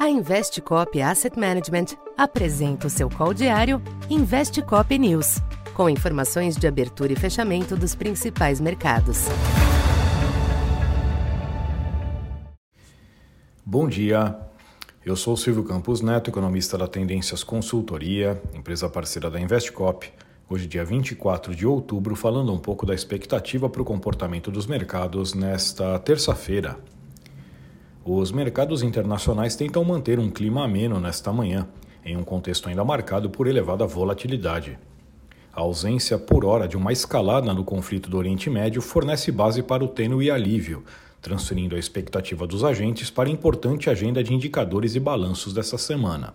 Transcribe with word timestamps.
A 0.00 0.08
Investcop 0.08 0.98
Asset 1.02 1.38
Management 1.38 1.88
apresenta 2.16 2.86
o 2.86 2.90
seu 2.90 3.10
call 3.10 3.34
diário 3.34 3.82
Investcop 4.08 4.98
News, 4.98 5.42
com 5.74 5.90
informações 5.90 6.56
de 6.56 6.66
abertura 6.66 7.12
e 7.12 7.16
fechamento 7.16 7.76
dos 7.76 7.94
principais 7.94 8.62
mercados. 8.62 9.26
Bom 13.62 13.86
dia. 13.86 14.38
Eu 15.04 15.14
sou 15.16 15.36
Silvio 15.36 15.64
Campos 15.64 16.00
Neto, 16.00 16.30
economista 16.30 16.78
da 16.78 16.88
Tendências 16.88 17.44
Consultoria, 17.44 18.40
empresa 18.54 18.88
parceira 18.88 19.30
da 19.30 19.38
Investcop. 19.38 20.10
Hoje, 20.48 20.66
dia 20.66 20.82
24 20.82 21.54
de 21.54 21.66
outubro, 21.66 22.16
falando 22.16 22.54
um 22.54 22.58
pouco 22.58 22.86
da 22.86 22.94
expectativa 22.94 23.68
para 23.68 23.82
o 23.82 23.84
comportamento 23.84 24.50
dos 24.50 24.66
mercados 24.66 25.34
nesta 25.34 25.98
terça-feira, 25.98 26.78
os 28.04 28.32
mercados 28.32 28.82
internacionais 28.82 29.54
tentam 29.54 29.84
manter 29.84 30.18
um 30.18 30.30
clima 30.30 30.64
ameno 30.64 30.98
nesta 30.98 31.30
manhã, 31.32 31.68
em 32.04 32.16
um 32.16 32.22
contexto 32.22 32.68
ainda 32.68 32.82
marcado 32.82 33.28
por 33.28 33.46
elevada 33.46 33.86
volatilidade. 33.86 34.78
A 35.52 35.60
ausência 35.60 36.16
por 36.16 36.44
hora 36.44 36.66
de 36.66 36.78
uma 36.78 36.92
escalada 36.92 37.52
no 37.52 37.62
conflito 37.62 38.08
do 38.08 38.16
Oriente 38.16 38.48
Médio 38.48 38.80
fornece 38.80 39.30
base 39.30 39.62
para 39.62 39.84
o 39.84 39.88
tênue 39.88 40.30
alívio, 40.30 40.82
transferindo 41.20 41.76
a 41.76 41.78
expectativa 41.78 42.46
dos 42.46 42.64
agentes 42.64 43.10
para 43.10 43.28
a 43.28 43.32
importante 43.32 43.90
agenda 43.90 44.24
de 44.24 44.32
indicadores 44.32 44.94
e 44.94 45.00
balanços 45.00 45.52
dessa 45.52 45.76
semana. 45.76 46.32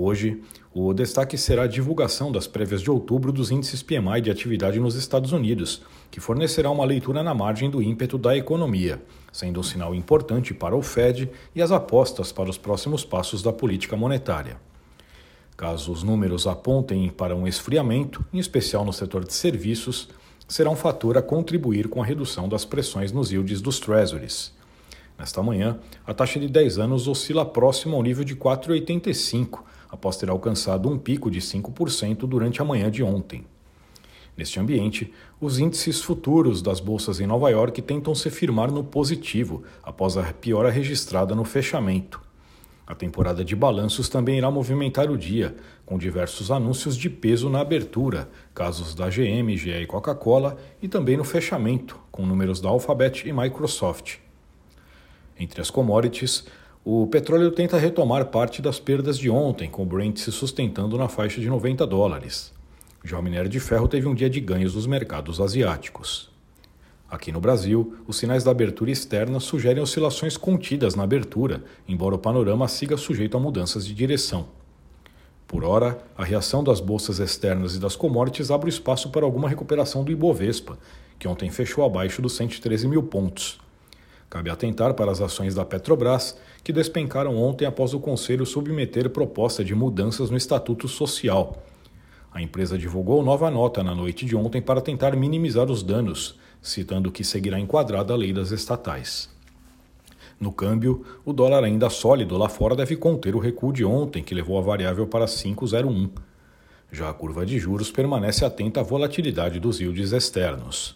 Hoje, 0.00 0.40
o 0.72 0.94
destaque 0.94 1.36
será 1.36 1.64
a 1.64 1.66
divulgação 1.66 2.30
das 2.30 2.46
prévias 2.46 2.80
de 2.80 2.88
outubro 2.88 3.32
dos 3.32 3.50
índices 3.50 3.82
PMI 3.82 4.20
de 4.20 4.30
atividade 4.30 4.78
nos 4.78 4.94
Estados 4.94 5.32
Unidos, 5.32 5.82
que 6.08 6.20
fornecerá 6.20 6.70
uma 6.70 6.84
leitura 6.84 7.20
na 7.20 7.34
margem 7.34 7.68
do 7.68 7.82
ímpeto 7.82 8.16
da 8.16 8.36
economia, 8.36 9.02
sendo 9.32 9.58
um 9.58 9.62
sinal 9.64 9.96
importante 9.96 10.54
para 10.54 10.76
o 10.76 10.82
Fed 10.82 11.28
e 11.52 11.60
as 11.60 11.72
apostas 11.72 12.30
para 12.30 12.48
os 12.48 12.56
próximos 12.56 13.04
passos 13.04 13.42
da 13.42 13.52
política 13.52 13.96
monetária. 13.96 14.60
Caso 15.56 15.90
os 15.90 16.04
números 16.04 16.46
apontem 16.46 17.10
para 17.10 17.34
um 17.34 17.44
esfriamento, 17.44 18.24
em 18.32 18.38
especial 18.38 18.84
no 18.84 18.92
setor 18.92 19.24
de 19.24 19.34
serviços, 19.34 20.08
será 20.46 20.70
um 20.70 20.76
fator 20.76 21.18
a 21.18 21.22
contribuir 21.22 21.88
com 21.88 22.00
a 22.00 22.06
redução 22.06 22.48
das 22.48 22.64
pressões 22.64 23.10
nos 23.10 23.32
yields 23.32 23.60
dos 23.60 23.80
treasuries. 23.80 24.56
Nesta 25.18 25.42
manhã, 25.42 25.78
a 26.06 26.14
taxa 26.14 26.38
de 26.38 26.48
10 26.48 26.78
anos 26.78 27.08
oscila 27.08 27.44
próximo 27.44 27.96
ao 27.96 28.02
nível 28.02 28.22
de 28.22 28.36
4,85 28.36 29.64
após 29.90 30.16
ter 30.16 30.30
alcançado 30.30 30.88
um 30.88 30.96
pico 30.96 31.28
de 31.28 31.40
5% 31.40 32.18
durante 32.18 32.62
a 32.62 32.64
manhã 32.64 32.88
de 32.88 33.02
ontem. 33.02 33.44
Neste 34.36 34.60
ambiente, 34.60 35.12
os 35.40 35.58
índices 35.58 36.00
futuros 36.00 36.62
das 36.62 36.78
bolsas 36.78 37.18
em 37.18 37.26
Nova 37.26 37.50
York 37.50 37.82
tentam 37.82 38.14
se 38.14 38.30
firmar 38.30 38.70
no 38.70 38.84
positivo 38.84 39.64
após 39.82 40.16
a 40.16 40.32
piora 40.32 40.70
registrada 40.70 41.34
no 41.34 41.44
fechamento. 41.44 42.20
A 42.86 42.94
temporada 42.94 43.44
de 43.44 43.56
balanços 43.56 44.08
também 44.08 44.38
irá 44.38 44.48
movimentar 44.50 45.10
o 45.10 45.18
dia, 45.18 45.56
com 45.84 45.98
diversos 45.98 46.52
anúncios 46.52 46.96
de 46.96 47.10
peso 47.10 47.50
na 47.50 47.60
abertura, 47.60 48.30
casos 48.54 48.94
da 48.94 49.08
GM, 49.10 49.56
GE 49.56 49.72
e 49.82 49.86
Coca-Cola, 49.86 50.56
e 50.80 50.86
também 50.86 51.16
no 51.16 51.24
fechamento, 51.24 51.98
com 52.12 52.24
números 52.24 52.60
da 52.60 52.68
Alphabet 52.68 53.28
e 53.28 53.32
Microsoft. 53.32 54.27
Entre 55.38 55.60
as 55.60 55.70
commodities, 55.70 56.44
o 56.84 57.06
petróleo 57.06 57.50
tenta 57.50 57.78
retomar 57.78 58.26
parte 58.26 58.62
das 58.62 58.80
perdas 58.80 59.18
de 59.18 59.28
ontem, 59.28 59.70
com 59.70 59.82
o 59.82 59.86
Brent 59.86 60.18
se 60.18 60.32
sustentando 60.32 60.96
na 60.96 61.08
faixa 61.08 61.40
de 61.40 61.48
90 61.48 61.86
dólares. 61.86 62.52
Já 63.04 63.18
o 63.18 63.22
minério 63.22 63.48
de 63.48 63.60
ferro 63.60 63.86
teve 63.86 64.08
um 64.08 64.14
dia 64.14 64.28
de 64.28 64.40
ganhos 64.40 64.74
nos 64.74 64.86
mercados 64.86 65.40
asiáticos. 65.40 66.30
Aqui 67.10 67.32
no 67.32 67.40
Brasil, 67.40 67.96
os 68.06 68.18
sinais 68.18 68.44
da 68.44 68.50
abertura 68.50 68.90
externa 68.90 69.40
sugerem 69.40 69.82
oscilações 69.82 70.36
contidas 70.36 70.94
na 70.94 71.04
abertura, 71.04 71.62
embora 71.86 72.14
o 72.14 72.18
panorama 72.18 72.68
siga 72.68 72.96
sujeito 72.96 73.36
a 73.36 73.40
mudanças 73.40 73.86
de 73.86 73.94
direção. 73.94 74.48
Por 75.46 75.64
ora, 75.64 75.98
a 76.16 76.24
reação 76.24 76.62
das 76.62 76.80
bolsas 76.80 77.18
externas 77.18 77.74
e 77.74 77.78
das 77.78 77.96
commodities 77.96 78.50
abre 78.50 78.68
espaço 78.68 79.08
para 79.10 79.24
alguma 79.24 79.48
recuperação 79.48 80.04
do 80.04 80.12
Ibovespa, 80.12 80.78
que 81.18 81.26
ontem 81.26 81.50
fechou 81.50 81.84
abaixo 81.84 82.20
dos 82.20 82.36
113 82.36 82.86
mil 82.86 83.02
pontos. 83.02 83.58
Cabe 84.30 84.50
atentar 84.50 84.92
para 84.92 85.10
as 85.10 85.20
ações 85.22 85.54
da 85.54 85.64
Petrobras, 85.64 86.36
que 86.62 86.72
despencaram 86.72 87.36
ontem 87.36 87.64
após 87.64 87.94
o 87.94 88.00
Conselho 88.00 88.44
submeter 88.44 89.08
proposta 89.08 89.64
de 89.64 89.74
mudanças 89.74 90.28
no 90.30 90.36
Estatuto 90.36 90.86
Social. 90.86 91.62
A 92.30 92.42
empresa 92.42 92.76
divulgou 92.76 93.22
nova 93.22 93.50
nota 93.50 93.82
na 93.82 93.94
noite 93.94 94.26
de 94.26 94.36
ontem 94.36 94.60
para 94.60 94.82
tentar 94.82 95.16
minimizar 95.16 95.70
os 95.70 95.82
danos, 95.82 96.38
citando 96.60 97.10
que 97.10 97.24
seguirá 97.24 97.58
enquadrada 97.58 98.12
a 98.12 98.16
lei 98.16 98.32
das 98.32 98.50
estatais. 98.50 99.30
No 100.38 100.52
câmbio, 100.52 101.04
o 101.24 101.32
dólar 101.32 101.64
ainda 101.64 101.88
sólido 101.88 102.36
lá 102.36 102.48
fora 102.48 102.76
deve 102.76 102.96
conter 102.96 103.34
o 103.34 103.40
recuo 103.40 103.72
de 103.72 103.84
ontem, 103.84 104.22
que 104.22 104.34
levou 104.34 104.58
a 104.58 104.60
variável 104.60 105.06
para 105.06 105.24
5,01. 105.24 106.10
Já 106.92 107.08
a 107.08 107.14
curva 107.14 107.44
de 107.44 107.58
juros 107.58 107.90
permanece 107.90 108.44
atenta 108.44 108.80
à 108.80 108.82
volatilidade 108.82 109.58
dos 109.58 109.80
yields 109.80 110.12
externos. 110.12 110.94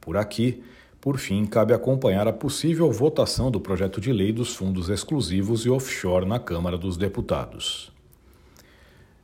Por 0.00 0.16
aqui, 0.16 0.62
por 1.02 1.18
fim, 1.18 1.44
cabe 1.44 1.74
acompanhar 1.74 2.28
a 2.28 2.32
possível 2.32 2.90
votação 2.92 3.50
do 3.50 3.60
projeto 3.60 4.00
de 4.00 4.12
lei 4.12 4.32
dos 4.32 4.54
fundos 4.54 4.88
exclusivos 4.88 5.66
e 5.66 5.68
offshore 5.68 6.24
na 6.24 6.38
Câmara 6.38 6.78
dos 6.78 6.96
Deputados. 6.96 7.92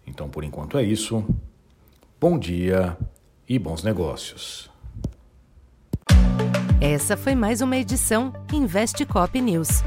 Então, 0.04 0.28
por 0.28 0.42
enquanto 0.42 0.76
é 0.76 0.82
isso. 0.82 1.24
Bom 2.20 2.36
dia 2.36 2.96
e 3.48 3.60
bons 3.60 3.84
negócios. 3.84 4.68
Essa 6.80 7.16
foi 7.16 7.36
mais 7.36 7.60
uma 7.60 7.76
edição 7.76 8.32
Investe 8.52 9.06
Cop 9.06 9.40
News. 9.40 9.84